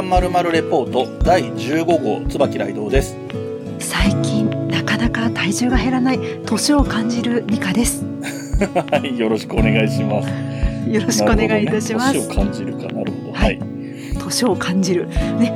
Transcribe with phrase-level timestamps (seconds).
[0.00, 3.16] がまるまるレポート第15号椿雷堂です。
[3.78, 8.02] 最近なかなか体重が減らない年を感じるミカです。
[8.90, 10.90] はい、よろしくお願いします。
[10.90, 12.14] よろしくお願いいたします。
[12.14, 13.32] ね年を感じるかなるほど。
[13.32, 14.18] ははいい。
[14.18, 15.06] 年を感じる。
[15.06, 15.52] ね、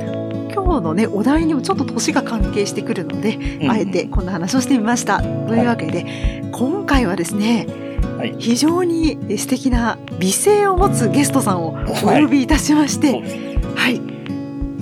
[0.53, 5.23] 今日のね、お題にもちょっと年が関係してくるので、うんあえてこんな話をしてみました。
[5.47, 6.05] というわけで、
[6.51, 7.65] 今回はですね、
[8.17, 11.69] はい非常に素敵な美声を持つゲストさんを
[12.03, 13.45] お呼びいたしまして、そうですね。
[13.75, 14.04] はい。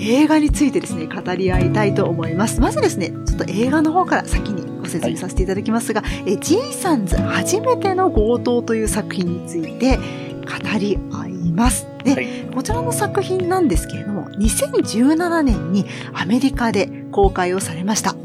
[0.03, 2.59] 映画についてですね、語り合いたいと思います。
[2.59, 11.87] まずですね、ちょっと映画の方から先にご説明させていただきますが、え、ジーサンズ初めての強盗という作品について語り合います。
[12.03, 18.15] で、はいこちらの作品なんですけれども、2017年にアメリカで公開をされました。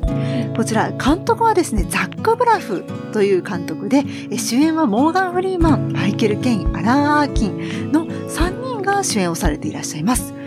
[0.54, 10.37] こちら、監督はですね、ザック・ブラフという監督で、え主演はモーガン・フリーマン、マイケル・ケイン、アラン・アーキンの3人が主演をされていらっしゃいます。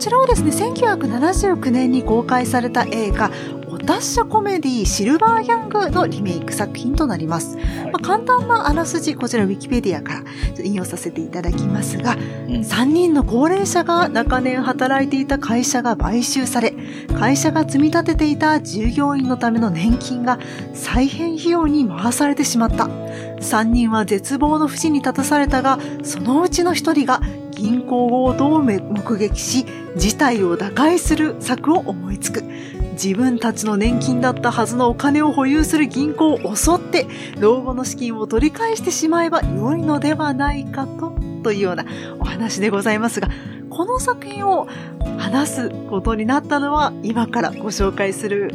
[0.00, 3.30] こちらはですね、1979年に公開された映画、
[3.68, 7.58] お達者コメディシルバーギャングのリメイク作品となります。
[7.58, 10.24] まあ、簡単なあらすじ、こちらウィキペディアから
[10.64, 12.20] 引用させていただきますが、うん
[12.60, 16.72] 3人の高齢者が長年働いていた会社が買収され、
[17.18, 20.38] 会社が積み立てていた従業員のための年金が
[20.72, 22.84] 再編費用に回されてしまった。
[22.86, 27.20] 3人は絶望の淵に立たされたが、そのうちの1人が
[27.50, 32.44] 銀行強盗を目撃し、事態を打開する策を思いつく。
[32.92, 37.06] 自分たちの年金だったはずのお金を保有する銀行を襲って、
[37.38, 41.86] 老後の資金を取り返してしまえば良いのではないかと、というような
[42.18, 43.28] お話でございますが、
[43.70, 44.68] この作品を
[45.16, 48.52] 話すことになったのは、今からご紹介する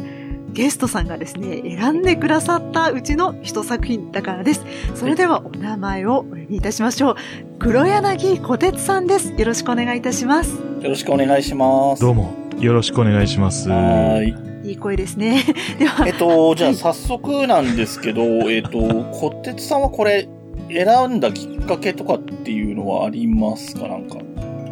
[0.52, 4.64] ゲストさんがですね、選んでくださったうちの一作品だからです。
[4.94, 7.16] それではお名前をお呼びいたしましょう。
[7.58, 9.32] 黒柳小鉄さんです。
[9.36, 10.54] よろしくお願いいたします。
[10.80, 12.02] よろしくお願いします。
[12.02, 13.68] どうも、よろしくお願いします。
[13.68, 14.70] はーい。
[14.70, 15.42] いい声ですね。
[15.78, 18.78] ではえ、っと、じゃあ早速なんですけど、 えっと、
[19.12, 20.28] 小鉄さんはこれ、
[20.68, 23.86] 選んだきっかけとかっていうのはありますか？
[23.88, 24.16] なんか。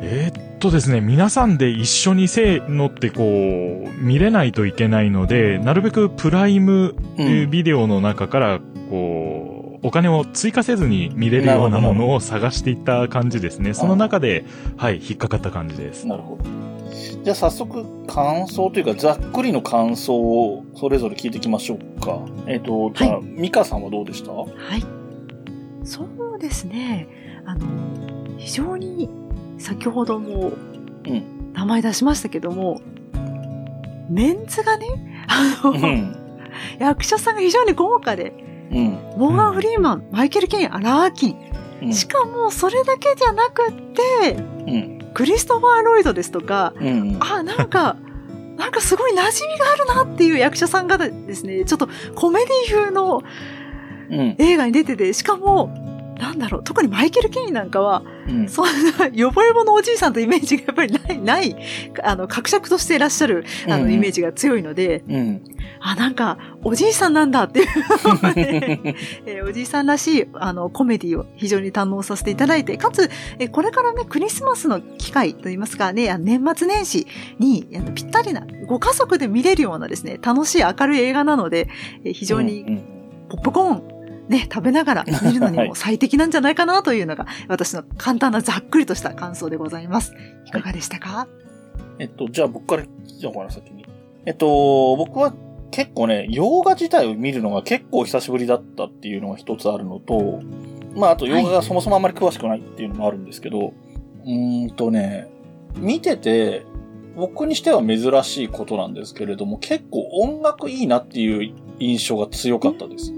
[0.07, 7.51] えーっとですね、皆さんで一緒にせーのってこう、見れないといけないので、なるべくプライムうん。
[7.51, 8.61] ビデオの中から、
[8.91, 13.75] こう、お金を追加せずに見れるようなものを探していった感じですね。
[13.75, 14.45] その中で、
[14.77, 16.07] はい、引っかかった感じです。
[16.07, 16.45] なるほど。
[17.23, 22.21] じゃあ早速感想というかざっくりの感想をそれぞれ聞いていきましょうか。
[22.47, 24.33] えっ、と、じゃあ、はミカさんはどうでした？
[24.33, 24.85] はい。
[25.85, 27.09] そうですね。
[27.45, 27.67] あの、
[28.39, 29.09] 非常に
[29.59, 30.53] 先ほども
[31.07, 31.53] うん。
[31.53, 32.81] 名前出しましたけども、
[34.11, 34.87] メンツがね、
[35.29, 36.17] あの、うん。
[36.79, 38.33] 役者さんが非常に豪華で、
[38.71, 38.87] うん。
[39.17, 41.37] モーガン・フリーマン、マイケル・ケイン、アラーキン。
[41.83, 41.93] うん。
[41.93, 45.11] しかも、それだけじゃなくって、うん。
[45.15, 47.17] クリストファー・ロイドですとか、うん。
[47.21, 47.97] あ、なんか、
[48.57, 53.23] なんかすごい馴染みがあるなっていう役者さんがですね、ちょっとコメディ風の
[54.11, 54.37] うん。
[54.39, 55.73] 映画に出てて、しかも、
[56.19, 58.49] なんだろう、特にマイケル・ケインなんかは、うん。
[58.49, 61.57] そんな、ヨボヨボのおじいさんとイメージがやっぱりない、 ない、
[62.03, 65.43] あの、格尺としていらっしゃる、あの、イメージが強いので、うん。
[65.81, 67.67] あ、なんか、おじいさんなんだっていう
[69.27, 77.07] えーおじいさんらしい、あの、コメディを非常に堪能させていただいて、かつ、えーこれからね、クリスマスの機会といいますかね、年末年始
[77.39, 81.69] に、あの、ぴったりな、ご家族で見れるようなですね、楽しい明るい映画なので、
[82.05, 82.83] えー非常にうん
[83.29, 83.83] ポップコーン、
[84.29, 90.15] ね、食べながら 見るのにはいも最適なんじゃないかなというのが、私の簡単なざっくりとした感想でございます。
[90.47, 91.29] いかがでしたか、
[91.99, 93.85] えっと、じゃあ僕から聞いちゃおうかな、先に。
[94.27, 95.35] えっと、僕は
[95.71, 100.41] 結構ね、洋画自体を見るのが結構久しぶりだったっていうのが一つあるのと、
[100.95, 103.73] まあ、あと洋画がそもそもあんまり詳しくないっていうのもあるんですけど、
[104.25, 105.29] うーんとね、
[105.77, 106.65] 見てて、
[107.17, 113.13] 僕にしては珍しいことなんですけれども、結構音楽いいなっていう印象が強かったです。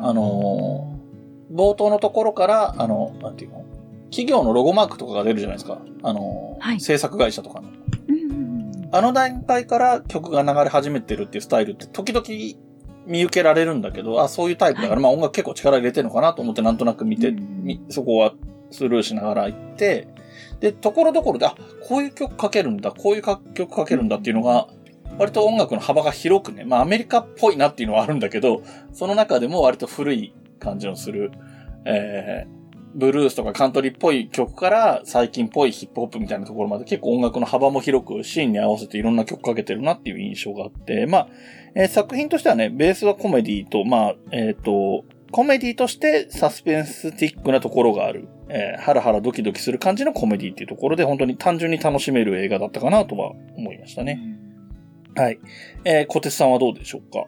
[0.00, 0.96] あのー
[1.48, 3.64] 冒頭のところから、あの、なんていうの？
[4.10, 5.78] 企業のロゴマークとかが出るじゃないですか。
[6.02, 6.80] あのーはい。
[6.80, 7.68] 制作会社とかの。
[8.90, 12.26] あの段階から曲が流れ始めてるっていうスタイルって時々
[13.06, 15.02] 見受けられるんだけど、あ、そういうタイプだから、はい。
[15.04, 18.34] まあ音楽結構力入れてるのかなと思ってなんとなく見て、うんみそこは
[18.72, 20.08] スルーしながら行って、
[20.60, 21.54] で、ところどころで、あ、
[21.88, 24.66] こういう曲かけるんだ、こういうか曲かけるんだっていうのが、
[25.18, 31.32] 割と音楽の幅が広くね、まあアメリカっぽいなっていうのはあるんだけど、その中でも割と古い感じのする、
[31.84, 32.56] えー、
[32.94, 41.28] ブルースとかカントリーっぽい曲から最近っぽいヒップホップみたいなところまで結構音楽の幅も広くシーンに合わせていろんな曲かけてるなっていう印象があって、まあ、
[41.74, 54.45] えー作品としてはね、ベースはコメディと、まあ、えっ、と、コメディとしてサスペンスティックなところがあるえーハラハラドキドキする感じのコメディっていうところで、本当に単純に楽しめる映画だったかなとは思いましたね。
[55.16, 55.38] はい。
[55.84, 57.24] えー、小鉄さんはどうでしょうか？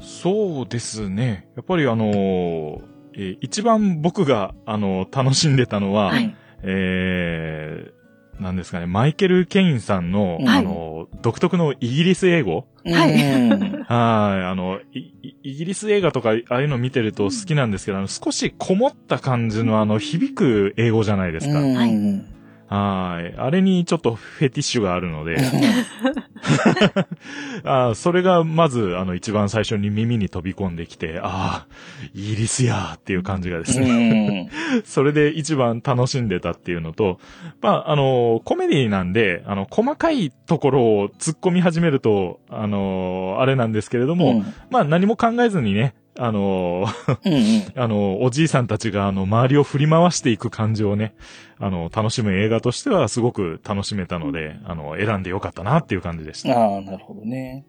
[0.00, 1.48] そうですね。
[1.56, 2.80] やっぱりあのー
[3.14, 6.34] えー一番僕が、あのー楽しんでたのは、はい。
[6.62, 10.46] えー、なんですかね、マイケル・ケインさんの、はい。
[10.58, 12.66] あのー独特のイギリス英語。
[12.84, 13.60] はいうん。
[13.60, 21.60] はい、 あの、いいイギリス映画とか、ああいうの見てると好きなんですけど、あの、少しこもった感じのあの、響く英語じゃないですか。
[21.60, 21.74] うん。
[21.74, 21.92] はい
[22.70, 23.34] はい。
[23.38, 25.36] あれにちょっとフェティッシュがあるので、
[27.64, 31.66] あーそれがまず、あの、一番最初に耳に飛び込んできて、ああ、
[32.14, 34.48] イギリスやーっていう感じがですね。
[34.72, 37.18] うん それで一番楽しんでたっていうのと、
[37.60, 46.84] まあ、あの、コメディなんで、あの、細かいところを突っ込み始めると、あの、あれなんですけれども、うんまあ、何も考えずにね、あの、
[47.24, 47.42] うんうん
[47.80, 51.14] あの、おじいさんたちがあの、周りを振り回していく感じをね、
[51.58, 56.58] あの、楽しむ映画としてはすごく楽しめたので、あの、選んでよかったなっていう感じでした。
[56.58, 57.64] ああ、なるほどね。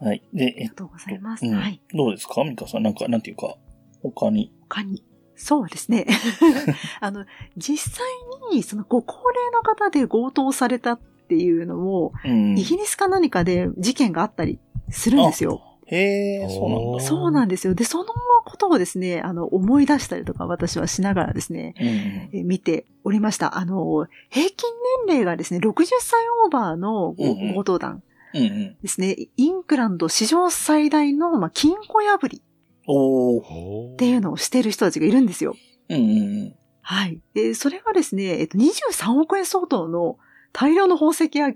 [0.00, 0.22] はい。
[0.32, 1.44] で、えありがとうございます。
[1.44, 1.80] うんはい。
[1.92, 2.42] どうですか？
[2.44, 3.56] ミカさん、なんか、なんていうか、
[4.02, 4.52] 他に？
[4.68, 5.04] 他に？
[5.36, 6.06] そうですね。
[7.00, 7.24] あの、
[7.56, 8.06] 実際
[8.52, 12.56] に、そのご高齢の方で強盗されたっていうのも、うん。
[12.58, 14.58] イギリスか何かで事件があったり
[14.90, 15.62] するんですよ。
[15.90, 17.00] へえ、そうなんだ。
[17.00, 17.74] そうなんですよ。
[17.74, 18.04] で、その
[18.44, 23.58] ことをですね、あの、思い出したりとか私はしながらですね、うんえ見ておりました。
[23.58, 24.70] あの、平均
[25.06, 28.02] 年齢がですね、60歳オーバーのうんうん強盗団
[28.34, 28.76] うんうん。
[28.80, 35.56] ですね、イングランド史上最大の、まあ、金庫破りっていうのをしている人たちがいるんですよ。
[35.88, 37.20] うんうんはい。
[37.34, 40.16] で、それがですね、えっと、23億円相当の
[40.52, 41.52] 大量の宝石や、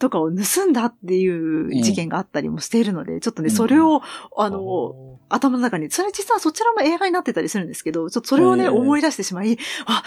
[0.00, 4.02] とかを盗んだっていう事件があったりもしているので、ちょっとね、うんそれを、
[4.36, 10.02] ああの、頭の中に、それ実はそちらも映画になってたりするんですけど、ちょっとそれをね、思い出してしまい、あ、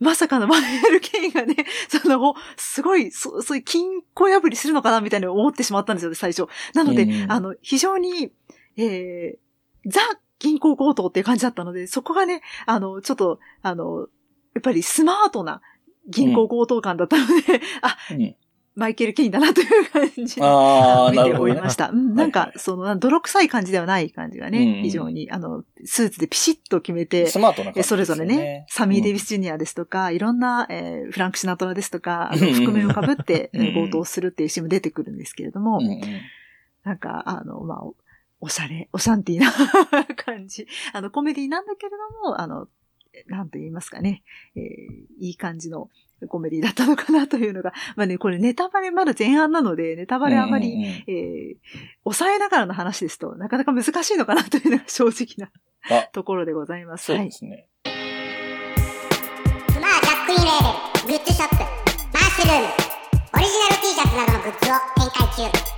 [0.00, 1.54] まさかのマネール・ケインがね、
[1.88, 6.48] その、すごい、そそういう金庫破りするのかなみたいに思ってしまったんですよね、最初。
[6.74, 8.32] なので、うんあの、非常に、
[8.76, 10.00] えー、ザ
[10.38, 14.08] 銀行強盗っていう感じだったので、そこがね、あの、ちょっと、あの、
[14.54, 15.60] やっぱりスマートな
[16.08, 18.22] 銀行強盗感だったので、 あ、うん。
[18.22, 18.36] うん。
[18.76, 20.42] マイケル・ケインだなという感じで。
[20.42, 21.88] ああ、見ておりました。
[21.88, 29.24] うん、なんかその、泥臭い感じではない感じがね、うん非常に、あの、スーツでピシッと決めてス、マートな感じえそれぞれね、サミー・デイビス。
[29.24, 36.00] ス・ジュニアですとか、いろんな、えーフランク・シナトラですとか、あのうんうん覆面をかぶって、 強盗するっていうシーンも出てくるんですけれども、うんうん
[36.84, 37.96] なんか、あの、まあ、お
[38.38, 39.50] おしゃれ、おシャンティーな
[40.14, 40.68] 感じ。
[40.92, 42.68] あの、コメディなんだけれども、あの、
[43.26, 44.22] なんと言いますかね、
[44.54, 44.64] えー
[45.18, 45.88] いい感じの
[46.28, 51.56] コメディだったのかなというのが、まあね、これネタバレまだ前半なので、ネタバレあまり、うんうんうんえー
[52.04, 55.50] 抑えながらの話ですと、なかなか難しいのかなというのが 正直な
[55.90, 56.08] あ。
[56.12, 57.12] ところでございます。
[57.12, 57.20] はい。
[57.20, 57.32] そうで。
[57.32, 57.68] すね。
[57.84, 61.56] スマージャックインレーベルグッズショップ。
[61.56, 61.64] マ
[62.20, 62.66] ッシュルーム。
[63.34, 65.76] オリジナル T シャツなどのグッズを展開中。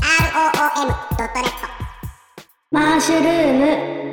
[0.00, 1.50] Mahshroom.net
[2.70, 4.09] マッシュルーム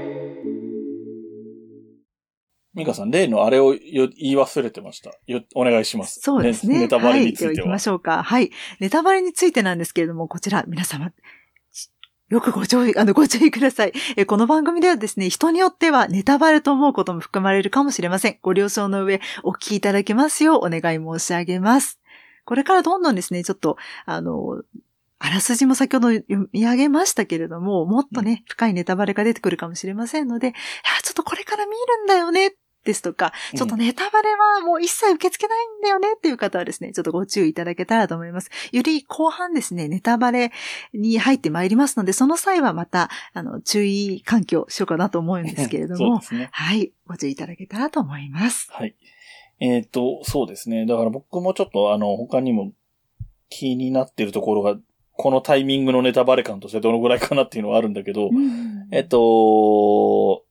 [2.78, 5.12] ミカさん、例のあれをよ言い忘れてました。
[5.26, 6.20] よお願いします。
[6.22, 6.82] そうですね。
[6.82, 7.56] ネタバレについはい。
[7.56, 7.68] では行きては。
[7.70, 8.22] ましょうか。
[8.22, 8.52] はい。
[8.80, 11.12] ネタバレについてなんですけれども、こちら、皆様、
[11.72, 11.90] し
[12.30, 13.94] よくご注意、あの、ご注意ください。
[14.16, 18.38] え、この番組ではですね、人によってはネタバレと思うことも含まれるかもしれません。
[18.44, 22.00] ご了承の上、お聞きいただけますようお願い申し上げます。
[22.46, 24.62] これからどんどんですね、ちょっと、あの、
[25.20, 30.56] あらすじも先ほど読み上げましたけれども、もっとね、深いネタバレが出てくるかもしれませんので、いや
[31.04, 32.54] ちょっとこれから見るんだよね、
[32.88, 38.50] ですとか、ちょっとネタバレはもう一切受け付けないんだよねっていう方はですね、ちょっとご注意いただけたらと思います。
[38.72, 40.52] より後半ですね、ネタバレ
[40.94, 46.50] に入ってまいりますので、その際はまた、あの、注意喚起をしようかなと思うんですけれども ね。
[46.52, 48.70] はい、ご注意いただけたらと思います。
[48.72, 48.96] はい。
[49.60, 50.86] えっ、と、そうですね。
[50.86, 52.72] だから僕もちょっとあの、他にも
[53.50, 54.78] 気になってるところが、
[55.14, 58.30] このタイミングのネタバレ感としてどのぐらいかなっていうのはあるんだけど、
[58.92, 60.44] えっと、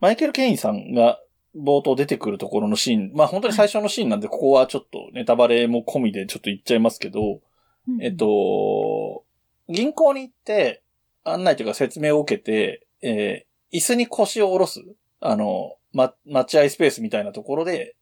[0.00, 1.20] マイケル・ケインさんが
[1.56, 7.40] 冒頭出てくるところのシーン、まあ本当に最初のシーンなんで、ここはちょっとネタバレも込みでちょっと言っちゃいますけど、
[7.88, 8.02] うん。
[8.02, 9.24] えっ、と、
[9.68, 10.82] 銀行に行って、
[11.24, 14.82] 案内というか説明を受けて、えー椅子に腰を下ろす、
[15.20, 17.96] あの、ま、待合スペースみたいなところで、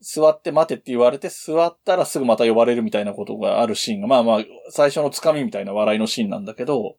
[0.00, 6.96] 座って待てって言われて、座ったらすぐまた呼ばれるみたいなことがあるシーンが、まあまあ、最初のつかみみたいな笑いのシーンなんだけど、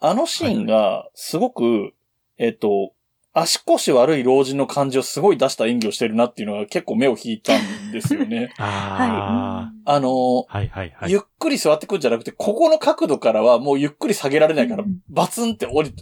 [0.00, 1.92] あのシーンが、すごく、
[2.38, 2.92] えっと、
[3.36, 8.54] 足腰悪い老人の感じをすごい出した演技をしてるなっていうのが結構目を引いたんですよね。
[8.58, 11.10] ああの、あ、はいはいはい。
[11.10, 15.92] ゆっくり座ってくんじゃなくて、ここの角度からはもうゆっくり下げられないからうん、バツンって降り、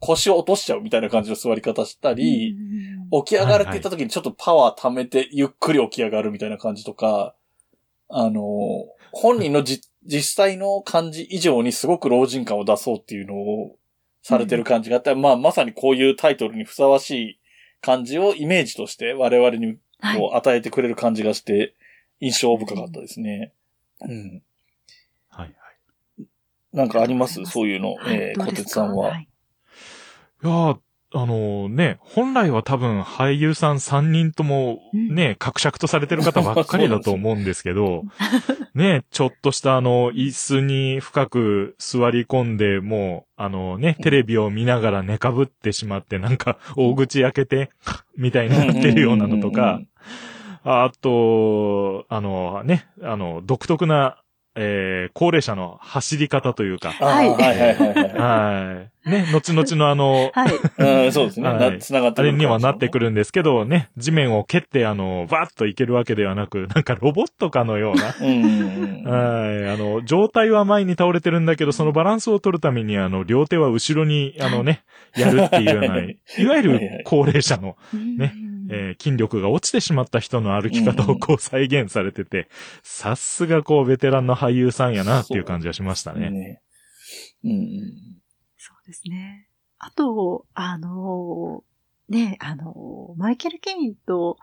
[0.00, 2.92] 腰を落としちゃうみたいな感じの座り方したり、うん
[3.24, 7.34] 起き上がるって言った時にちょっとパワー溜めてゆっくり起き上がるみたいな感じとか、
[8.08, 8.40] あの、
[9.12, 13.76] 本人のじ実際の感じ以上にすごく老人感を出そうっていうのを
[14.22, 17.38] されてる感じがあって、まあまさにこういうタイトルにふさわしい
[17.80, 21.74] 感じをイメージとして我々にはいこう与えてくれる感じがして
[22.20, 23.52] 印象深かったですね。
[24.00, 24.42] うん。
[25.28, 26.26] はいはい。
[26.72, 27.32] なんかあります？
[27.32, 29.08] ありますそういうの、はいえー、小鉄さんは。
[29.10, 29.28] はい
[30.44, 30.78] いやー
[31.14, 38.04] あのね、本来は多分俳優さん3人ともね、格尺とされてる方ばっかりだと思うんですけど、
[38.74, 47.70] ね、ちょっとしたあの、椅子に深く座り込んで、もう、あのね、テレビを見ながら寝かぶってしまって、なんか、大口開けて、
[48.16, 49.80] みたいになってるようなのとか、
[50.64, 54.21] あと、あのね、あの、独特な、
[54.54, 58.74] えー、高齢者の走り方というか、はいはいはいはいはい。
[58.74, 58.92] はい。
[59.10, 61.04] ね、後々のあの、はい。
[61.04, 61.48] うん、そうですね。
[61.48, 63.02] はいな繋がってあれにはなってくる。
[63.02, 69.04] るんですけどね、地面を蹴ってあの、バーッといけるわけではなく、 なんかロボットかのような、うん。
[69.04, 74.82] はい、あの、状態は前に倒れてるんだけど、そのバランスを取るために、あの、両手は後ろに、あのね、
[75.16, 82.48] やるっていうような、いわゆる高齢者の、ねうんえー筋力が落ちてしまった人の歩き方をこう再現されてて、
[82.82, 86.30] さすがこう、ベテランの俳優さんやなっていう感じがしましたね。
[86.30, 86.62] ね。
[87.44, 88.20] うん。
[88.56, 89.48] そうですね。
[89.78, 94.38] あと、あのーね、あのーマイケル・ケインと、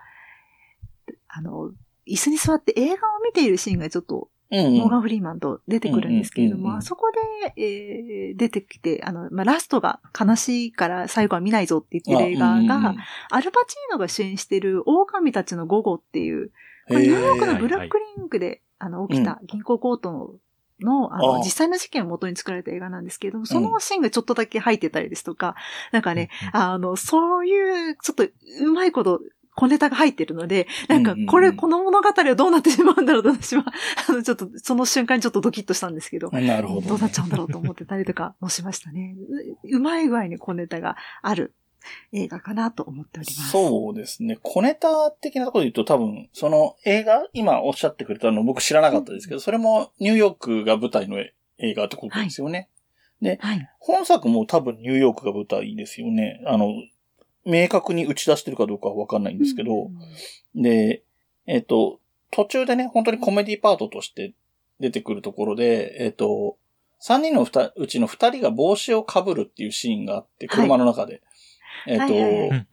[1.27, 1.71] あの、
[2.07, 12.95] 椅子に座って映画を見ているシーンがちょっと、モーガン・フリーマンと出てくるんですけれども、うんうんうんうんあそこで、えー出てきて、あの、まあ、ラストが悲しいから最後は見ないぞって言ってる映画が、
[13.31, 16.51] アルパチーノが主演してる狼たちの午後っていう、
[16.89, 20.29] まあニューヨークのブラックリンクで、あの、起きた銀行強盗の、
[20.81, 25.55] の、あの、実際の事件を元に作られた映画なんですけれども、そのシーンがちょっとだけ入ってたりですとか、
[25.91, 29.21] なんかね、あの、そういう、ちょっと、うまいこと、
[29.59, 33.65] 小ネタが入ってるので、なんかうんうんう、んこれ、この物語はどうなってしまうんだろうと私は、
[34.07, 36.89] あの、ちょっと、その瞬間にちょっとドキッとしたんですけど、なるほど。
[36.89, 39.17] どうなっちゃうんだろうと思ってたりとかもしましたね。
[39.65, 41.53] ううまい具合に小ネタがある
[42.13, 43.49] 映画かなと思っております。
[43.49, 44.37] そうですね。
[44.41, 51.19] 小ネタ的なところで言うと多分、その映画、今おっしゃってくれたの僕知らなかったですけど、それもニューヨークが舞台の
[51.57, 52.69] 映画ってことですよね。
[53.21, 53.69] はい。
[53.79, 56.41] 本作も多分ニューヨークが舞台ですよね。
[56.45, 56.73] あの、
[57.45, 59.89] 明確に打ち出してるかどうかはわかんないんですけど、
[60.55, 61.03] で、
[61.45, 61.99] えっ、と、
[62.31, 64.33] 途中でね、本当にコメディパートとして
[64.79, 66.57] 出てくるところで、えっ、と、
[66.99, 71.21] 三人のふたうちの二人が帽子をかぶるっていうシーンがあって、車の中で。
[71.87, 72.67] えっ、と、はいはい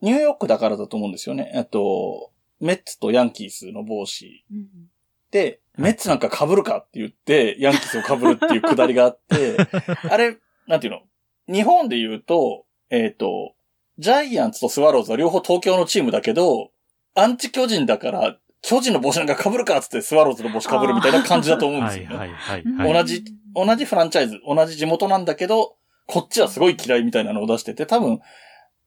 [0.00, 1.50] ニューヨークだからだと思うんですよね。
[1.54, 2.30] えっと、
[2.60, 4.44] メッツとヤンキースの帽子。
[4.50, 4.68] うん
[5.34, 9.56] で、メッツなんか被るかって言って、ヤンキースを被るっていうくだりがあって、
[10.08, 10.36] あれ、
[10.68, 11.02] なんていうの？
[11.52, 13.53] 日本で言うと、えっ、と、
[13.98, 16.70] ジャイアンツとスワローズは両方東京のチームだけど、
[17.14, 22.16] アンチ巨人だから、巨人の帽子なんか被るかっつってスワローズの帽子被るみたいな感じだと思うんですよね。
[22.16, 22.92] はいはいはいうんはい。
[22.92, 23.24] 同じ、
[23.54, 28.20] 同じフランチャイズ、同じ地元なんだけど、こっちはすごい嫌いみたいなのを出してて、多分、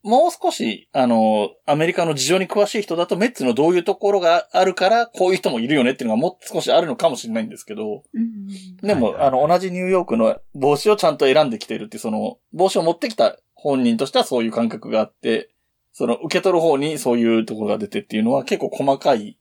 [0.03, 8.47] もう少し、あの、アメリカの事情に詳しい人だと、メッツのどういうところがあるから、こういう人もいるよねっていうのがもう少しあるのかもしれないんですけど、うん
[8.77, 15.49] でも、はいはいあの、同じニューヨークの帽子をちゃんと選んできてるっていう、その、帽子を持ってきた本人としてはそういう感覚があって、
[15.91, 19.37] その、受け取る方にそういうところが出てっていうのは結構細かい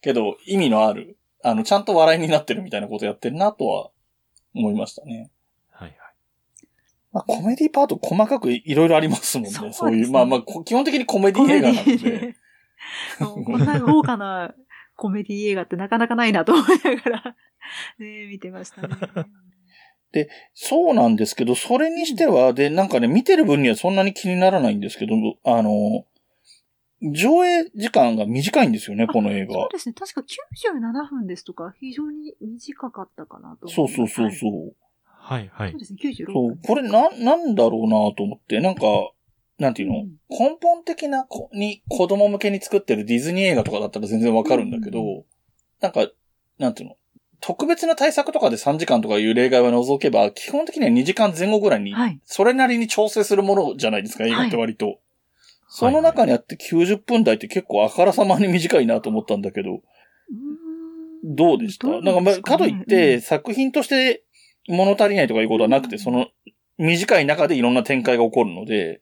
[0.00, 3.90] けど、意味のある、あの、ちゃんと笑いになってるみたいなことやってるなとは
[4.54, 5.30] 思いましたね。
[5.72, 5.98] はいはい。
[7.12, 9.50] まあ、コメディパート細かくいろいろありますもんね。
[9.50, 12.36] そうねそういう、まあまあ、こ基本的にコメディ映画なので。
[13.18, 14.54] こんな豪華な
[14.94, 17.36] コメディ映画ってなかなかないなと思いながら、
[17.98, 18.96] ね、見てましたね。
[20.54, 26.04] そうなんですけど、それにしては、で、なんかね、見てる分にはそんなに気にならないんですけど、あの、
[27.02, 29.68] 上映時間が短いんですよね、この映画そう。
[29.72, 29.94] ですね。
[29.94, 34.32] 確か97分ですとか、非常に短かったかなとそうそうそうう。
[34.32, 34.74] そう。
[35.06, 35.80] はいはいそう。
[35.80, 38.82] ですね、96分そう、これな、なんだろうなと思って、なんか、
[39.58, 45.24] なんていうの、うん根本的なこに子供向けに作ってるディズニー映画とかだったら全然わかるんだけど、う
[45.80, 46.08] なんか、
[46.58, 46.96] なんていうの？
[47.40, 52.20] 特別な対策とかで3時間とかいう例外は除けば、基本的には2時間前後ぐらいに、はい。
[52.24, 54.98] それなりに調整するものじゃないですか、映画って割と。
[55.68, 59.82] その中にあって90分台って結構あからさまに短いなと思ったんだけど、
[61.24, 61.88] どうでした？
[61.88, 64.22] なんか、かといって、作品として
[64.68, 66.28] 物足りないとかいうことはなくて、うんその
[66.78, 69.00] 短い中でいろんな展開が起こるので、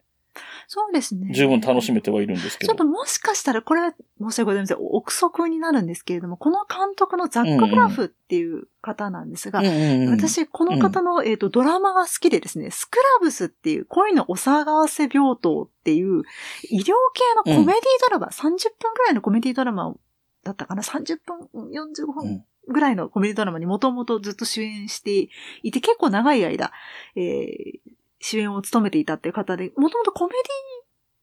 [0.66, 1.33] そうですね。
[1.33, 2.78] 十分楽しめてはいるんですけどちょっ。
[2.78, 4.78] ともしかしたら、これは申し訳ございません。
[4.80, 16.23] 憶測になるんですけれども、この監督のザック・ブラフっていう方なんですが、うんうんうん、私、この方の、えっ、と、ドラマが好きでですね、スクラブスっていう恋のお騒がせ病棟っていう
[16.71, 16.92] 医療系
[17.37, 18.40] のコメディドラマ、30
[18.78, 19.94] 分ぐらいのコメディドラマ
[20.44, 25.28] だったかな ?30 分、45分ぐらいのコメディドラマにもともとずっと主演して
[25.62, 26.73] いて、結構長い間、
[27.16, 27.94] えー
[28.25, 30.33] 主演を務めていたっていう方で、もともとコメ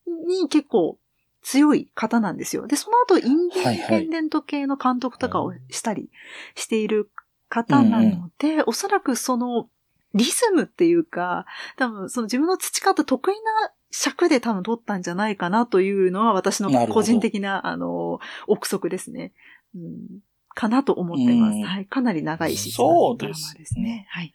[0.06, 1.00] ディに結構
[1.42, 2.68] 強い方なんですよ。
[2.68, 6.12] で、その後、インディはいはいペンデント系の監督とかをしたり
[6.54, 7.10] している
[7.50, 9.68] 方なので、おそらくその、
[10.14, 19.34] リズムっていうか、多分その自分の培った得意な尺で多分撮ったんじゃないかなというのは私の個人的な、あの、憶測ですね。
[19.76, 21.56] うん、かなと思ってます。
[21.56, 21.88] うんはい。
[21.88, 24.06] かなり長いし、そうですドラマですね。
[24.10, 24.34] はい。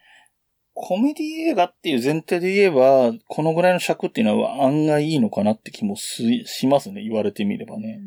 [0.79, 7.03] コメディ映画っていう前提で言えば、このぐらいの尺っていうのは案外いいのかなって気もすしますね。
[7.03, 7.99] 言われてみればね。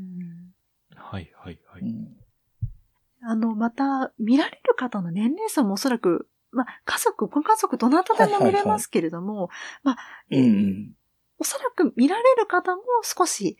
[0.95, 1.81] はいはいはい。
[1.81, 2.15] うん
[3.21, 9.49] あの、また、見られる方の年齢層もおそらく、まあ、家族、ご家族、どなたでも見れますけれども、
[9.83, 9.97] まあ、
[10.31, 10.91] うんうん。
[11.37, 13.57] おそらく見られる方も少し、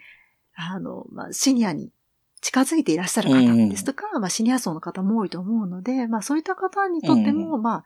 [0.55, 1.91] あの、まあ、シニアに
[2.41, 7.83] 近づいていらっしゃる方ですとか、まあ、シニア層の方も多いと思うので、まあ、そういった方にとっても、まあ、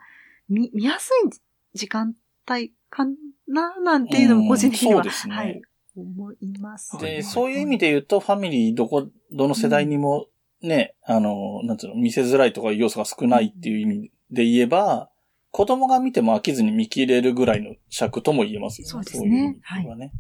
[0.50, 2.16] 見、見やすい時間
[2.50, 3.06] 帯か
[3.48, 5.36] な、なんていうのも個人的には、うんそうですね。
[5.36, 5.62] はい、
[5.96, 7.24] 思います、で、はい。
[7.24, 10.28] そういう意味で言うと、ファミリーどこ、どの世代にも
[10.62, 15.10] ね、あの、なんつうの、見せづらいとかいう要素が少ないっていう意味で言えば、
[15.52, 18.90] 子供が見ても飽きずに見切れるぐらいの尺とも言えますよね。
[18.90, 19.28] そうですね。
[19.28, 20.12] いう意味ではね。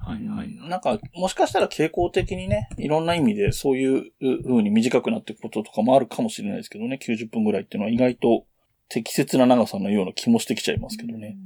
[0.00, 0.24] はい。
[0.28, 0.68] はい。
[0.68, 4.12] なんか、もしかしたら傾向的にね、いろんな意味でそういう
[4.44, 8.44] 風に短くなっていくこととかもあるかもしれないですけどね、90分ぐらいっていうのは意外と
[8.90, 11.38] 適切な長さのような気もしてきちゃいますけどね。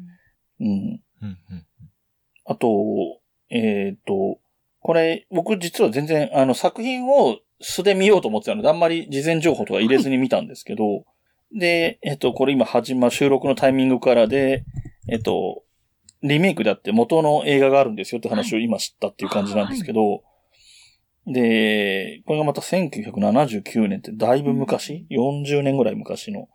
[0.61, 0.67] うん。
[0.69, 1.67] うんうん
[2.47, 2.69] あと、
[3.49, 4.39] えっ、と、
[4.81, 11.05] これ、僕実は全然、あの、作品を素で見ようと思ってたので、あんまり事前情報とか入れずに見たんですけど、
[11.59, 14.65] で、えっ、と、これ今始ま、収録のタイミングからで、
[15.09, 15.63] えっ、と、
[16.23, 20.23] リメイクであって元の映画があるんですよって話を今知ったっていう感じなんですけど、
[21.27, 26.49] で、これがまた1979年ってだいぶ昔、40年ぐらい昔の、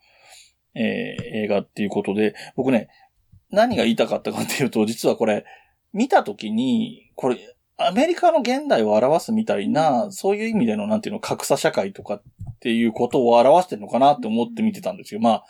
[0.75, 2.89] えー映画っていうことで、僕ね、
[3.51, 5.45] 何が言いたかったかっていうと、実はこれ、
[5.93, 7.37] 見たときに、これ、
[7.77, 12.21] アメリカの現代を表すみたいな、そういう意味での、なんていうの、格差社会とかっ
[12.59, 15.21] ていうことを表してるのかなって思って見てたんですよ。
[15.21, 15.43] ま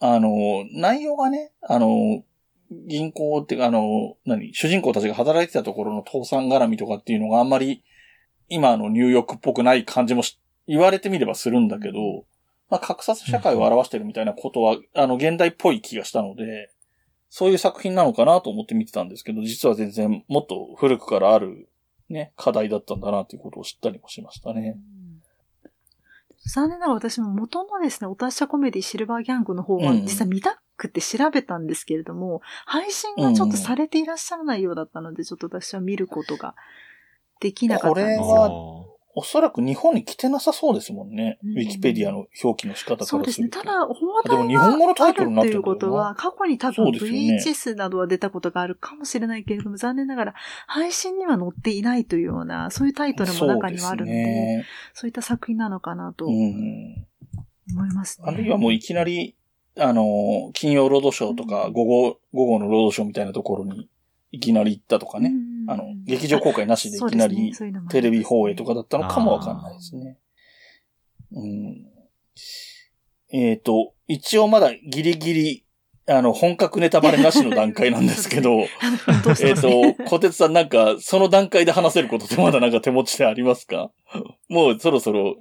[0.00, 2.24] あ、あの、内容がね、あの、
[2.70, 7.82] 銀行っていうか、あの、何、主人公たちが働いてたところの倒産絡みとかっていうのがあんまり、
[8.48, 12.24] 今のニューヨークっぽくない感じもし言われてみればするんだけど、
[12.70, 16.70] まあ、格差社会を表してるみたいなことは、あの、現代っぽい気がしたので、
[17.30, 21.68] そういう作品なのかなと思って見てたんですけど、実は全然もっと古くからある、
[22.08, 24.78] ね、課題だったんだなということを知ったりもしましたね。
[26.46, 36.54] 残念ながら私も元のですね、お達者コメディシルバーギャングの方はうん実際見たくて調べたんですけれども、配信がちょっとされていらっしゃらないようだったので、ちょっと私は見ることが
[37.40, 38.87] できなかったんですこれはよ。
[39.18, 41.40] おそらく日本に来てなさそうですもんね。
[41.42, 43.18] うんウィキペディアの表記の仕方からすると。
[43.18, 43.48] そうですね。
[43.48, 50.34] ただ、放でも題日本語のタイトルになってることは、過去に多分 VHS などは出たことがあるかもしれないけれども、残念ながら
[50.68, 55.08] 配信には載っていないというような、そういうタイトルも中にはあるので、そうね。
[55.08, 56.52] いった作品なのかなとう思ん。
[56.52, 57.04] い
[57.92, 58.26] ますね。
[58.28, 59.34] あるいはもういきなり、
[59.76, 63.88] あの、金曜ロードショーとか、午後、午後のロードショーみたいなところに、
[64.30, 65.30] いきなり行ったとかね。
[65.30, 67.52] うんあの、劇場公開なしでいきなり、
[67.90, 70.16] テレビ放映とかだったのかもわかんないですね。
[71.32, 71.86] うん。
[73.30, 75.64] えっ、と、一応まだギリギリ、
[76.06, 78.68] あの、本格ネタバレなしの段階なんですけど、 えっ、
[79.22, 79.66] どうしてます？
[79.66, 83.90] ねと、小鉄さんなんか、その段階で話せることってまだなんか手持ちでありますか？
[84.48, 85.36] もうそろそろ、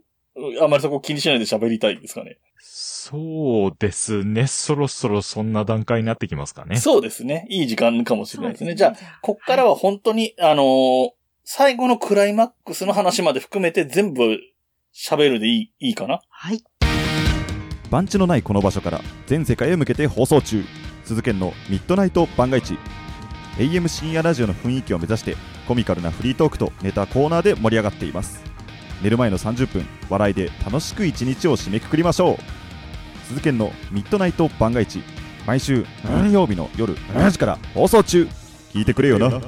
[0.62, 2.38] あまりそこ気にしないで喋りたいですかね？
[2.60, 4.48] そうですね。
[4.48, 6.78] そろそろそんな段階になってきますかね。
[6.78, 7.46] そうですね。
[7.50, 8.76] いい時間かもしれないですね。
[8.76, 11.10] じゃあ、あこっからは本当に、あのー
[11.50, 14.38] 最後のクライマックスの話まで含めて全部
[14.94, 16.20] 喋るでいい、いいかな？
[16.28, 16.62] はい。
[17.90, 20.62] 番地のないこの場所から全世界へ向けて放送中
[21.06, 22.78] 鈴研のミッドナイト番外地
[23.60, 25.38] AM 深夜ラジオの雰囲気を目指して
[25.70, 28.44] コミカルなフリートークとネタコーナーで盛り上がっています
[29.02, 32.38] 寝る前の30分笑いで楽しく一日を締めくくりましょう。
[33.28, 35.04] 鈴研のミッドナイト番外地
[35.46, 38.28] 毎週何曜日の夜7時から放送中。
[38.74, 39.42] 聞いてくれよな。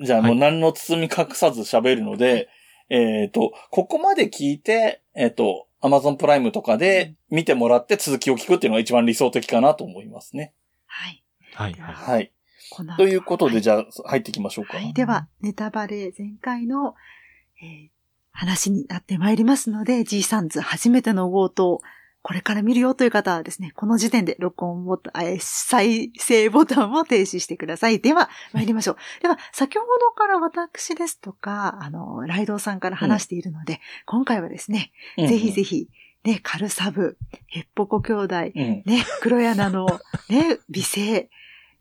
[0.00, 2.48] じゃあもうはい何の包み隠さず喋るので、
[2.90, 10.52] えっ、と、ここまで聞いて、えっ、と、Amazon プライムとかで見てもらって続きを聞くっていうのが一番理想的かなと思いますね。
[10.86, 11.24] はい。
[11.54, 11.74] はい。
[11.74, 12.32] はい。
[12.96, 14.76] ということで、はいじゃあ、入っていきましょうか。
[14.76, 14.92] はい。
[14.92, 16.94] では、ネタバレ全開の、
[17.62, 17.94] えー
[18.36, 21.80] 話になってまいりますので、G サンズ初めての強盗、
[22.20, 28.00] これから見るよという方はですね、この時点で録音ボタン、えー再生ボタンを停止してください。
[28.00, 28.96] では、参りましょう。
[29.22, 35.88] では、先ほどから私ですとか、あの、ライドウさんから話しているので、今回はですね、うんぜひぜひ、
[36.24, 38.82] ね、カルサブ、ヘッポコ兄弟、うん。
[38.84, 39.86] ね、黒柳の、
[40.28, 41.28] ね、美声、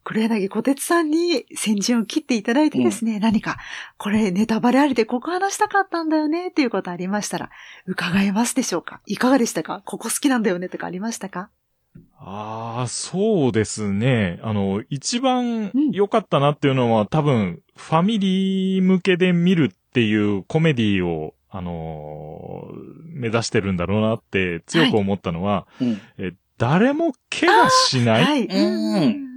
[0.04, 3.58] 黒柳小鉄さんに先陣を切っていただいてですね、何か、
[3.98, 7.50] これネタバレありでここ話したかったんだよね、っていうことありましたら、
[7.86, 9.02] 伺えますでしょうか？
[9.06, 9.82] いかがでしたか？
[9.86, 11.50] ここ好きなんだよねとかありましたか？
[12.18, 14.40] ああ、そうですね。
[14.44, 26.02] あの、一番うん良かったなっていうのは、多分、ファミリー向けで見るっていうコメディを、あのー目指してるんだろうなって強く思ったのは、うん。
[26.18, 28.24] え誰も怪我しない？
[28.24, 28.46] はい。
[28.48, 29.33] うん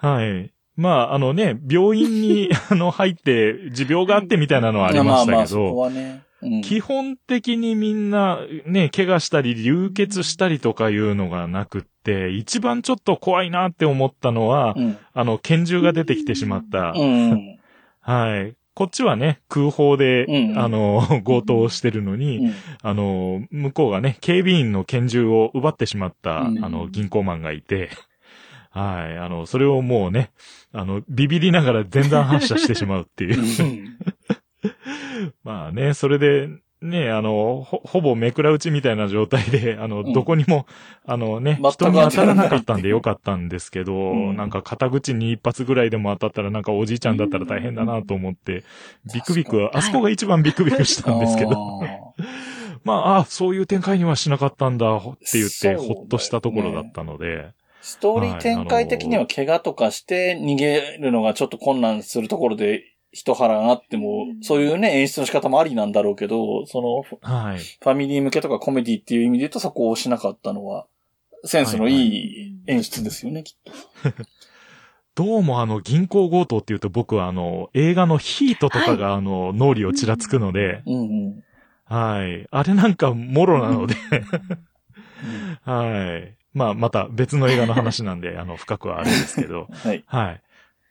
[0.00, 0.52] はい。
[0.76, 6.22] まあ、あのね、病院に、 あの、入って、持病があってみたいなのはありましたまあまあ、そこけど、はね。
[6.42, 6.60] うん。
[6.62, 14.96] 基本的にみんな、ね、怪我したり、流血したりとかいうのがなくって、一番ちょっと怖いなって思ったのは、うん。
[15.12, 16.94] あの、拳銃が出てきてしまった。
[16.96, 17.58] うん。
[18.00, 18.54] はい。
[18.72, 22.52] こっちはね、空砲で、うんあの、 強盗をしてるのに、うん。
[22.82, 27.90] あの、向こうがね、警備員の拳銃を奪ってしまった、うんあの、銀行マンがいて、
[28.70, 29.18] はい。
[29.18, 30.30] あの、それをもうね、
[30.72, 33.96] あの、ビビりながら前段発射してしまうっていう。
[35.44, 36.48] まあね、それで、
[36.82, 40.12] ね、あの、ほ、ほぼめくら打ちみたいな状態で、あの、うん。
[40.14, 40.66] どこにも、
[41.04, 44.36] あのね、人に当たらなかったんでよかったんですけど、うん。
[44.36, 48.64] なんか肩口に一発ぐらいでも当たったらなんかおじいちゃんだったら大変だなと思って、
[49.12, 51.82] ビクビク、あそこが一番ビクビクしたんですけど、
[52.84, 57.50] まあ、あそういう展開にはしなかったんだって言って、ほっとしたところだったので、
[57.82, 67.58] ストーリー展開的には怪我とかして逃げるのがちょっと困難するところで一腹あっても、そういうね、演出の仕方もありなんだろうけど、その、フはい。
[67.58, 70.86] ァミリー向けとかコメディっていう意味で言うとそこをしなかったのは、
[71.44, 73.72] センスのいい演出ですよね、きっと。
[75.16, 81.44] どうもあの、銀行強盗っていうと僕はあの、映画のヒートとかがあの、脳裏をちらつくので、うんうん。
[81.84, 82.46] はい。
[82.50, 83.96] あれなんか、もろなので、
[85.64, 86.39] はい。
[86.52, 90.04] まあ、また別の映画の話なんで、 あの、深くはあるんですけど、はい。
[90.06, 90.42] はい。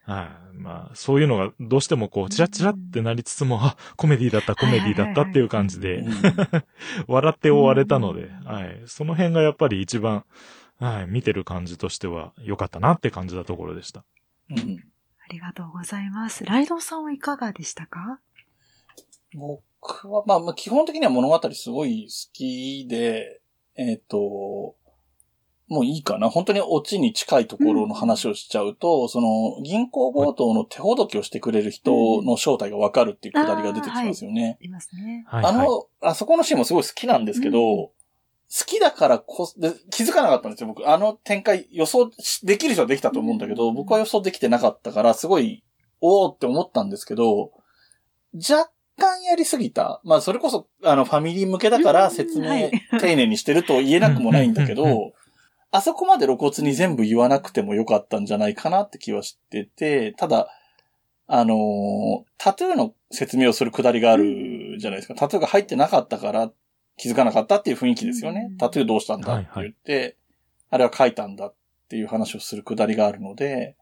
[0.04, 0.58] はい。
[0.58, 6.04] まあ、そういうのがどうしてもこう、チラチラってなりつつも、あ、コメディだった、コメディだったっていう感じで、
[7.08, 8.82] 笑って終われたので、はい。
[8.86, 10.26] その辺がやっぱり一番、
[10.80, 14.04] はい、見てる感じとしては良かったなって感じたところでした。
[14.50, 14.84] うん
[15.30, 16.44] ありがとうございます。
[16.44, 18.20] ライドウさんはいかがでしたか？
[19.36, 23.40] 僕は、まあ、まあ基本的には物語すごい好きで、
[23.76, 24.76] えっ、と、
[25.70, 26.30] もういいかな。
[26.30, 34.58] 本当にオチに近いところの話をしちゃうと、その、銀行強盗の手ほどきをしてくれる人の正体がわかるっていうくだりが出てきますよね。
[34.60, 35.26] ありますね。
[35.30, 37.88] あの、あそこのシーンもすごい好きなんですけど、うん
[38.52, 40.90] 好きだからこそで、気づかなかったんですよ、僕。
[40.90, 45.64] あの展開予想しできる人はできたと思うんだけど、うん僕は予想できてなかったから、すごい、
[46.02, 47.52] おーって思ったんですけど、
[48.34, 50.02] 若干やりすぎた。
[50.04, 55.14] まあ、それこそ、あの、ファミリー向けだから説明、はい丁寧にしてると言えなくもないんだけうんうんど、
[55.72, 60.50] あそこまで露骨に全部言わなくてもよかったんじゃないかなって気はしてて、ただ、
[61.28, 65.16] あのータトゥーの説明をするくだりがあるじゃないですか。
[65.16, 66.52] タトゥーが入ってなかったから
[66.98, 68.58] 気づかなかったっていう雰囲気ですよねうん。
[68.58, 70.16] タトゥーどうしたんだって言って、
[70.72, 71.56] あれは書いたんだっ
[71.88, 73.76] ていう話をするくだりがあるので、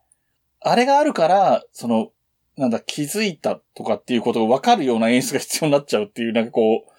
[0.60, 2.12] あれがあるから、その、
[2.58, 6.92] なんだ、気づいたとかっていうことが分かるような演出が必要になっちゃうっていう、なんかこう、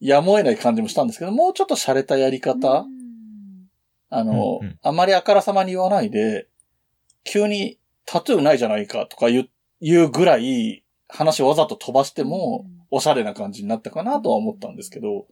[0.00, 2.95] やむを得ない感じもしたんですけど、もうちょっと洒落たやり方、うん
[4.10, 4.78] あの、うんうん。
[4.82, 6.48] あまりあからさまに言わないで、
[7.24, 9.48] 急にタトゥーないじゃないかとか言う
[9.80, 15.26] 言うぐらい話をわざと飛ばしても、おしゃれな感じになったかなとは思ったんですけど、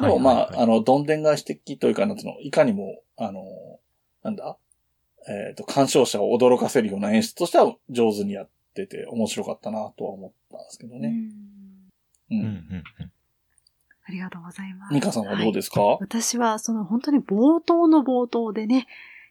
[0.00, 0.52] でもまあ、はいはい。
[0.52, 3.42] はいあの、どんでん返し的というか、なんつうの、いかにも、あの、
[4.22, 4.56] なんだ
[5.28, 11.12] えっ、と、鑑賞者を驚かせるような演出としては上手にやってて面白かったなとは思ったんですけどね。
[12.30, 13.12] うんうんうん
[14.10, 14.94] ありがとうございます。
[14.94, 18.88] ミカさんはどうですか、私は、その本当に冒頭の冒頭でね、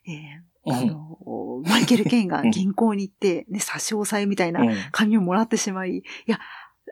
[0.07, 0.87] えーあうん。
[0.87, 4.75] の、マイケル・ケインが銀行に行って、ね、差し押さえみたいなうん。
[4.91, 6.39] 紙をもらってしまい、いや、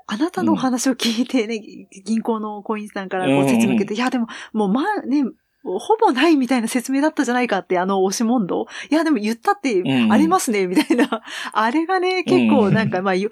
[0.05, 1.59] あなたのお話を聞いてね、
[2.05, 5.23] 銀行のコインさんからこう説明受けて、いや、でも、もうまあね、
[5.63, 8.67] ほぼないみたいな説明だったじゃないかって、あの、押し問答。
[8.89, 10.11] いや、でも言ったってうん。
[10.11, 11.21] ありますね、みたいな。
[11.51, 13.31] あれがね、結構なんか、まあ、よ、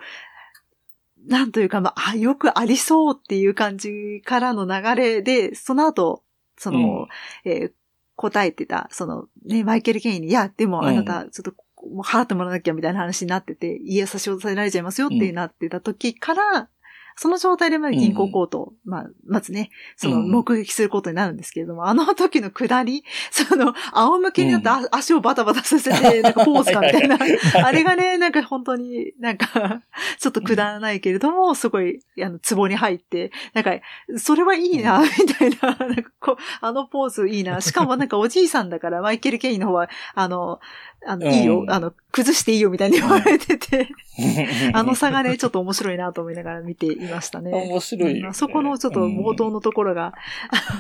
[1.27, 6.23] なんというか、まあ、あよくありそうっていう感じからの流れで、その後、
[6.57, 7.07] その、
[7.43, 7.71] えー
[8.17, 11.53] 答えてた、その、ね、マイケル・ケインに、いや、でもあなた、ちょっと
[11.85, 16.69] もう払ってもらわなきゃみたいな話になってて、家差し押さえられちゃいますよってなってた時から、
[17.17, 27.17] その状態でまあ銀行強盗、まあ、まずね、そのうん目撃することになるんですけれども、あの時の下り、 その、仰向けになってあ足をバタバタさせて、 なんかポーズかみたいな、
[27.65, 29.82] あれがね、なんか本当になんか、
[30.19, 33.71] ちょっとくだらないけれども、すごい、あの、壺に入って、なんか、
[34.17, 37.62] それはいいな、みたいな、なんかこう、あのポーズいいな。
[37.62, 40.60] しかもなんかおじいさんだから、マイケル・ケインの方は、あの、
[41.05, 43.89] あの、うんいいよ、あの、崩していいよみたいに言われてて、
[44.73, 47.51] あの差がね、ちょっと面白いなと思いながら見ていましたね。
[47.51, 48.15] 面白い。
[48.15, 48.33] よねうん。
[48.33, 50.13] そこのちょっと冒頭のところが、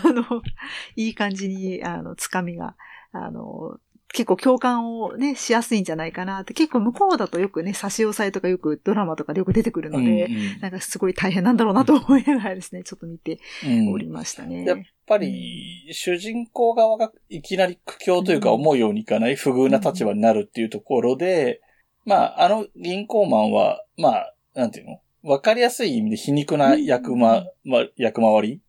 [0.03, 0.41] あの、
[0.95, 2.75] いい感じに、あの、つかみが、
[3.11, 3.77] あの、
[4.15, 6.53] 結構共感をね、しやすいんじゃないかなって。
[6.53, 10.29] 結構向こうだとよくね、差し押さえとかよくドラマとかでよく出てくるので、
[10.61, 13.91] なんかすごい大変なんだろうなと思いながらですね、ちょっと見てうん。
[13.91, 14.63] おりましたね。
[14.63, 21.59] やっぱり、主人公側がいきなり苦境というか思うようにいかない不遇な立場になるっていうところで、
[22.05, 25.01] まあ、あの銀行マンは、まあ、なんていうの？
[25.23, 28.61] わかりやすい意味で皮肉な役ま、ま、役回り？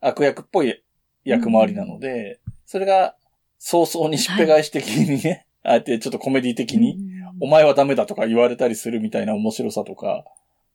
[0.00, 0.82] 悪役っぽい
[1.24, 3.16] 役回りなので、それが
[3.58, 6.98] 早々にしっぺ返し的にね、あえてちょっとコメディ的に、
[7.40, 10.24] お前はダメだとか言われたりするみたいな面白さとか、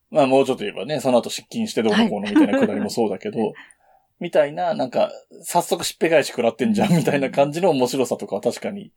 [0.09, 3.53] まあもうちょっと言えばね、その後失禁してどうのこうのみたいなくだりもそうだけど、
[4.19, 8.91] みたいな、なんか、早速しっぺ返し食らってんじゃんみたいな感じの面白さとかは確かに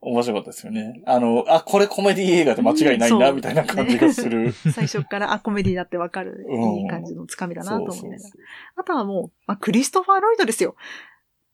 [0.00, 1.02] 面白かったですよね。
[1.06, 4.52] あの、あ、これコメディ映画で間違いないな、みたいな感じがする。
[4.72, 6.74] 最初から、あ、コメディだってわかる、うん。
[6.76, 8.18] いい感じのつかみだなと思いながら。
[8.20, 8.40] そうそう。
[8.76, 10.76] あとはもう、まあ、クリストファー・ロイドですよ。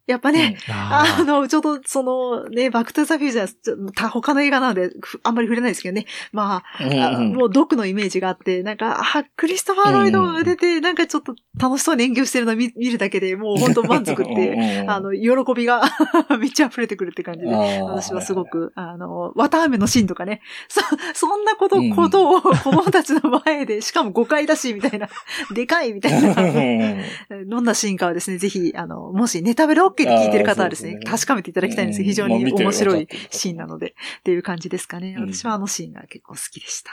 [0.07, 6.05] やっぱね、ああの、ちょうど、その、ね、バックトゥザフューチャーちょ他他の映画なので、ふあんまり触れないですけどね。
[6.31, 7.33] まあ、うんあうん。
[7.33, 15.83] もう毒のイメージがあって、なんか、あ、クリストファー・ロイド出て、なんかちょっと楽しそうに演技をしてるのを見見るだけでもう本当満足って、あの、喜びが
[16.39, 17.49] めっちゃ溢れてくるって感じで。
[17.83, 20.81] 私はすごく、あの、綿飴のシーンとかね、そ、
[21.15, 21.95] そんなこと、うん。
[21.95, 25.09] ことを子供たちの前で、しかも誤解だし、みたいな、
[25.55, 26.35] でかいみたいな、
[27.47, 31.01] どんなシーンかはですね、ぜひ、あの、もしネタバレ OK で聞いてる方はですね、すね。
[31.05, 32.03] 確かめていただきたいんです。
[32.03, 35.15] 非常に面白いシーンなので、っていう感じですかね。
[35.19, 35.33] うん。
[35.33, 36.91] 私はあのシーンが結構好きでした。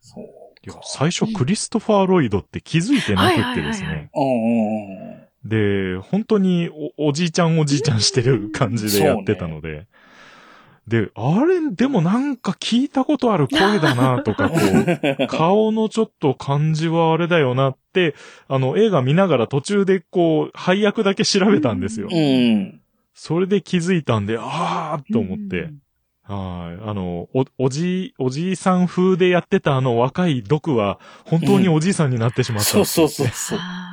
[0.00, 0.24] そう
[0.66, 4.10] いや最初クリストファー・ロイドって気づいてなくってですね。
[5.44, 9.86] で、本当におおじいちゃんおじいちゃんしてる感じでやってたので。
[10.86, 18.14] で、あれ、でもなんか聞いたことある声だなとか、こう、 顔のちょっと感じはあれだよなって、
[18.48, 22.08] あの、映画見ながら途中でこう、配役だけ調べたんですよ。
[22.10, 22.80] うん。
[23.14, 25.80] それで気づいたんで、あーと思ってうん。
[26.26, 26.90] はい。
[26.90, 33.58] あの、お、おじい、おじいさん風でやってたあの若い毒は、本当におじいさんになってしまった、そうそうそうそう。
[33.58, 33.90] あ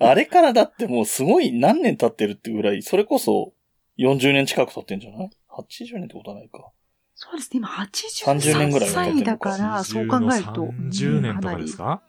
[0.00, 3.52] あれからだってもうすごい何年経ってるってぐらい、それこそ
[3.98, 5.30] 40年近く経ってんじゃない？
[5.62, 6.70] ?80 年ってことはないか。
[7.14, 10.50] そうですね、今30年ぐ83らいは経って歳だかから、そう考えると。
[10.90, 12.00] 30年とかですか？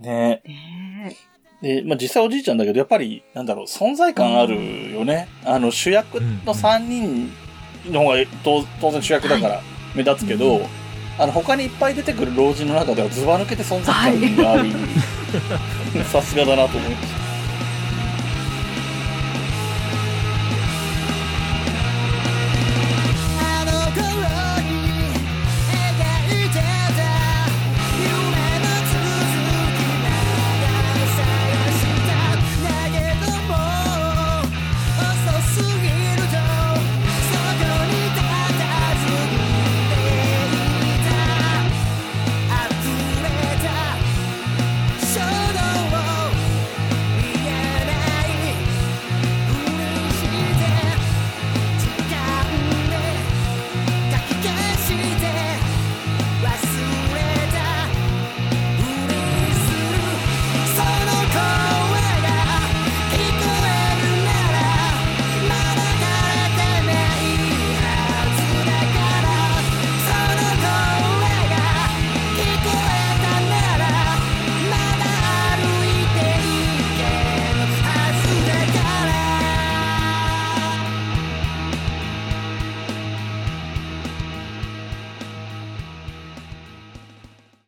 [0.00, 1.16] ねね
[1.62, 5.28] で、まあ、実際おじいちゃんだけど、やっぱり、なんだろう、存在感あるよね。
[5.44, 7.30] あの、主役の3人
[7.86, 9.60] の方が当当然主役だから
[9.94, 10.62] 目立つけど、
[11.18, 14.70] あの、他にいっぱい出てくる老人の中ではズバ抜けて存在感がある。
[16.10, 17.29] さすがだなと思いました。